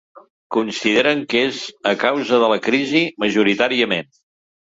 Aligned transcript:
Consideren 0.55 1.19
que 1.33 1.43
és 1.49 1.59
a 1.91 1.91
causa 2.05 2.41
de 2.45 2.49
la 2.53 2.59
crisi, 2.69 3.05
majoritàriament. 3.25 4.09